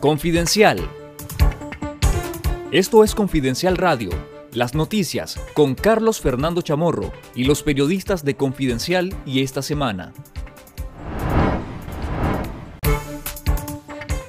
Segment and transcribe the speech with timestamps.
[0.00, 0.78] Confidencial.
[2.70, 4.10] Esto es Confidencial Radio,
[4.52, 10.12] las noticias con Carlos Fernando Chamorro y los periodistas de Confidencial y esta semana.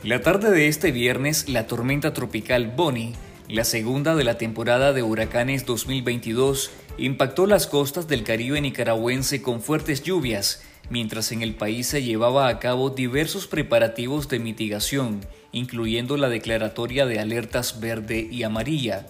[0.03, 3.13] La tarde de este viernes, la tormenta tropical Bonnie,
[3.49, 9.61] la segunda de la temporada de huracanes 2022, impactó las costas del Caribe nicaragüense con
[9.61, 15.19] fuertes lluvias, mientras en el país se llevaba a cabo diversos preparativos de mitigación,
[15.51, 19.07] incluyendo la declaratoria de alertas verde y amarilla.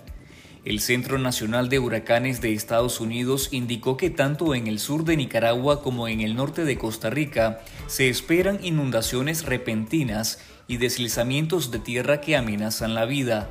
[0.66, 5.16] El Centro Nacional de Huracanes de Estados Unidos indicó que tanto en el sur de
[5.16, 11.80] Nicaragua como en el norte de Costa Rica se esperan inundaciones repentinas y deslizamientos de
[11.80, 13.50] tierra que amenazan la vida.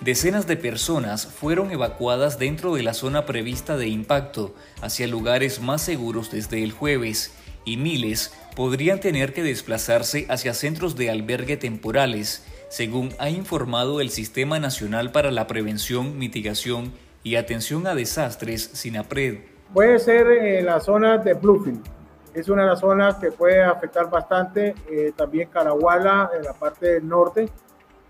[0.00, 5.82] Decenas de personas fueron evacuadas dentro de la zona prevista de impacto hacia lugares más
[5.82, 7.32] seguros desde el jueves
[7.64, 14.10] y miles podrían tener que desplazarse hacia centros de albergue temporales, según ha informado el
[14.10, 19.38] Sistema Nacional para la Prevención, Mitigación y Atención a Desastres, SINAPRED.
[19.72, 21.82] Puede ser en la zona de Bluefield,
[22.34, 26.94] es una de las zonas que puede afectar bastante, eh, también Caraguala en la parte
[26.94, 27.48] del norte,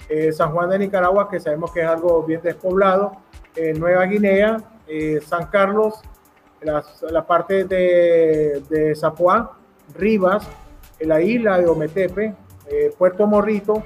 [0.08, 3.12] eh, San Juan de Nicaragua, que sabemos que es algo bien despoblado,
[3.56, 4.58] eh, Nueva Guinea,
[5.24, 6.00] San Carlos,
[6.62, 9.56] la, parte de, de Zapuá,
[9.94, 10.46] Rivas,
[11.00, 12.34] la isla de Ometepe,
[12.98, 13.82] Puerto Morrito,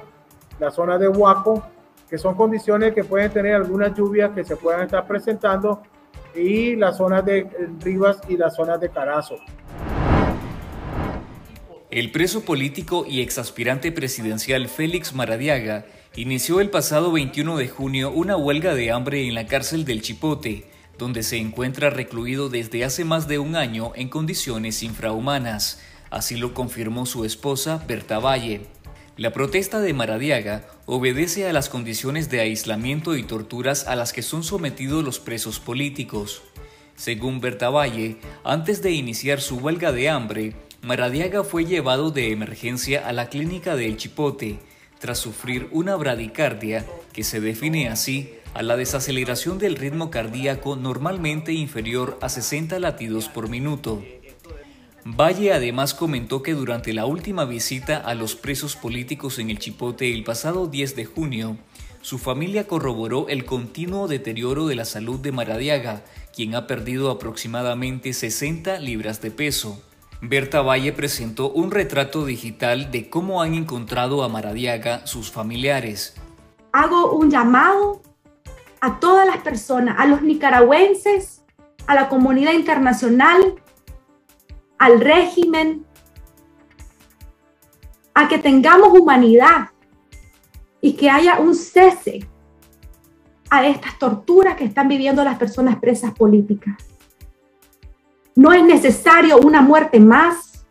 [0.59, 1.63] la zona de Huaco,
[2.09, 5.83] que son condiciones que pueden tener algunas lluvias que se puedan estar presentando,
[6.35, 7.49] y las zonas de
[7.81, 9.37] Rivas y las zonas de Carazo.
[11.91, 18.37] El preso político y exaspirante presidencial Félix Maradiaga inició el pasado 21 de junio una
[18.37, 20.65] huelga de hambre en la cárcel del Chipote,
[20.99, 25.81] donde se encuentra recluido desde hace más de un año en condiciones infrahumanas.
[26.11, 28.63] Así lo confirmó su esposa Berta Valle.
[29.17, 34.23] La protesta de Maradiaga obedece a las condiciones de aislamiento y torturas a las que
[34.23, 36.43] son sometidos los presos políticos.
[36.97, 43.09] Según Berta Valle, antes de iniciar su huelga de hambre, Maradiaga fue llevado de emergencia
[43.09, 44.59] a la clínica del Chipote
[44.99, 51.53] tras sufrir una bradicardia que se define así a la desaceleración del ritmo cardíaco normalmente
[51.53, 54.03] inferior a 60 latidos por minuto.
[55.05, 60.15] Valle además comentó que durante la última visita a los presos políticos en el Chipote
[60.15, 61.59] el pasado 10 de junio,
[62.01, 66.05] su familia corroboró el continuo deterioro de la salud de Maradiaga,
[66.35, 69.83] quien ha perdido aproximadamente 60 libras de peso.
[70.21, 76.15] Berta Valle presentó un retrato digital de cómo han encontrado a Maradiaga sus familiares.
[76.73, 78.01] Hago un llamado
[78.85, 81.43] a todas las personas, a los nicaragüenses,
[81.87, 83.55] a la comunidad internacional,
[84.79, 85.87] al régimen,
[88.13, 89.71] a que tengamos humanidad
[90.83, 92.29] y que haya un cese
[93.49, 96.77] a estas torturas que están viviendo las personas presas políticas.
[98.37, 100.67] No es necesario una muerte más.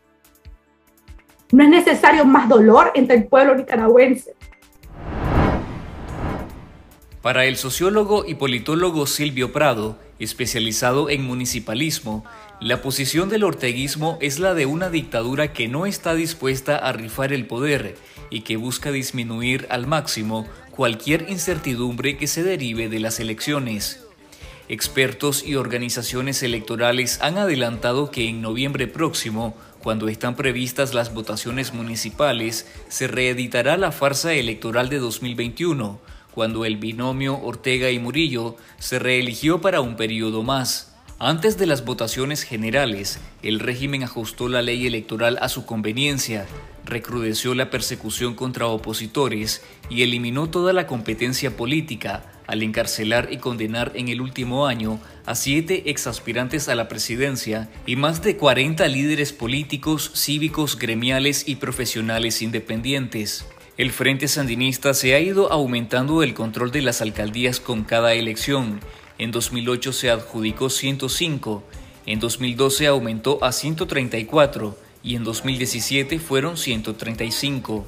[1.52, 4.36] No es necesario más dolor entre el pueblo nicaragüense.
[7.24, 12.26] Para el sociólogo y politólogo Silvio Prado, especializado en municipalismo,
[12.60, 17.32] la posición del orteguismo es la de una dictadura que no está dispuesta a rifar
[17.32, 17.96] el poder
[18.30, 24.04] y que busca disminuir al máximo cualquier incertidumbre que se derive de las elecciones.
[24.68, 31.74] Expertos y organizaciones electorales han adelantado que en noviembre próximo, cuando están previstas las votaciones
[31.74, 36.02] municipales, se reeditará la farsa electoral de 2021,
[36.34, 40.94] cuando el binomio Ortega y Murillo se reeligió para un periodo más.
[41.20, 46.46] Antes de las votaciones generales, el régimen ajustó la ley electoral a su conveniencia,
[46.86, 53.94] recrudeció la persecución contra opositores y eliminó toda la competencia política, al encarcelar y condenar
[53.96, 59.32] en el último año a siete exaspirantes a la presidencia y más de 40 líderes
[59.32, 63.46] políticos, cívicos, gremiales y profesionales independientes.
[63.76, 68.80] El Frente Sandinista se ha ido aumentando el control de las alcaldías con cada elección.
[69.18, 71.64] En 2008 se adjudicó 105,
[72.06, 77.88] en 2012 aumentó a 134 y en 2017 fueron 135.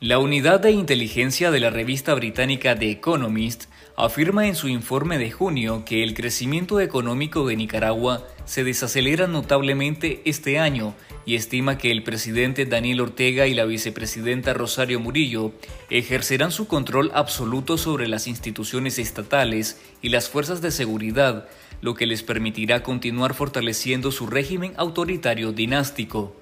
[0.00, 3.64] La unidad de inteligencia de la revista británica The Economist
[3.96, 10.20] afirma en su informe de junio que el crecimiento económico de Nicaragua se desacelera notablemente
[10.24, 10.94] este año
[11.28, 15.52] y estima que el presidente Daniel Ortega y la vicepresidenta Rosario Murillo
[15.90, 21.46] ejercerán su control absoluto sobre las instituciones estatales y las fuerzas de seguridad,
[21.82, 26.34] lo que les permitirá continuar fortaleciendo su régimen autoritario dinástico.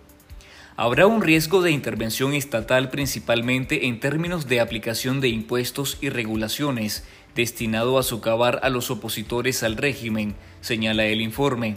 [0.76, 7.02] habrá un riesgo de intervención estatal principalmente en términos de aplicación de impuestos y regulaciones,
[7.34, 11.74] destinado a socavar a los opositores al régimen, señala el informe.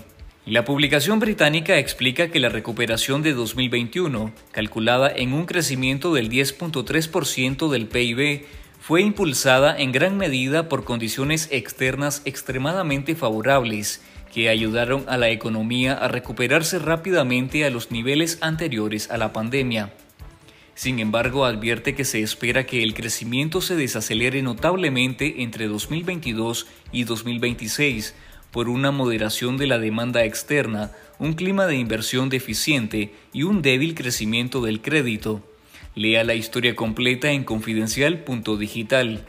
[0.50, 7.70] La publicación británica explica que la recuperación de 2021, calculada en un crecimiento del 10.3%
[7.70, 8.48] del PIB,
[8.82, 14.02] fue impulsada en gran medida por condiciones externas extremadamente favorables
[14.34, 19.94] que ayudaron a la economía a recuperarse rápidamente a los niveles anteriores a la pandemia.
[20.74, 27.04] Sin embargo, advierte que se espera que el crecimiento se desacelere notablemente entre 2022 y
[27.04, 28.16] 2026
[28.52, 33.96] por una moderación de la demanda externa, un clima de inversión deficiente y un débil
[33.96, 35.44] crecimiento del crédito.
[35.96, 39.26] Lea la historia completa en confidencial.digital.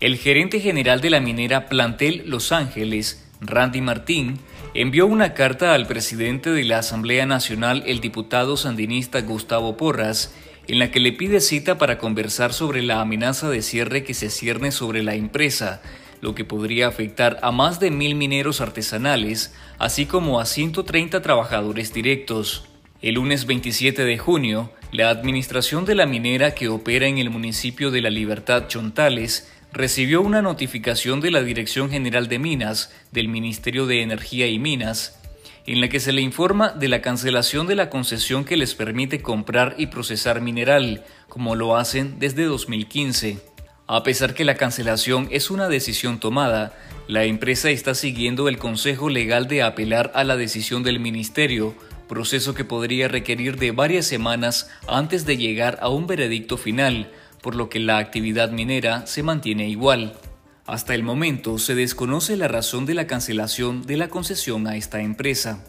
[0.00, 4.38] El gerente general de la minera Plantel Los Ángeles, Randy Martín,
[4.74, 10.34] envió una carta al presidente de la Asamblea Nacional, el diputado sandinista Gustavo Porras,
[10.66, 14.30] en la que le pide cita para conversar sobre la amenaza de cierre que se
[14.30, 15.80] cierne sobre la empresa,
[16.24, 21.92] lo que podría afectar a más de mil mineros artesanales, así como a 130 trabajadores
[21.92, 22.64] directos.
[23.02, 27.90] El lunes 27 de junio, la administración de la minera que opera en el municipio
[27.90, 33.84] de La Libertad Chontales recibió una notificación de la Dirección General de Minas del Ministerio
[33.84, 35.20] de Energía y Minas,
[35.66, 39.20] en la que se le informa de la cancelación de la concesión que les permite
[39.20, 43.53] comprar y procesar mineral, como lo hacen desde 2015.
[43.86, 46.72] A pesar que la cancelación es una decisión tomada,
[47.06, 51.74] la empresa está siguiendo el consejo legal de apelar a la decisión del ministerio,
[52.08, 57.54] proceso que podría requerir de varias semanas antes de llegar a un veredicto final, por
[57.54, 60.14] lo que la actividad minera se mantiene igual.
[60.66, 65.02] Hasta el momento se desconoce la razón de la cancelación de la concesión a esta
[65.02, 65.62] empresa.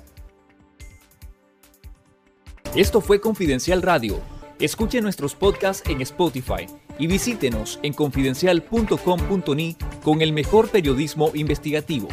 [2.75, 4.34] Esto fue Confidencial Radio.
[4.59, 6.67] Escuche nuestros podcasts en Spotify
[6.97, 12.07] y visítenos en confidencial.com.ni con el mejor periodismo investigativo.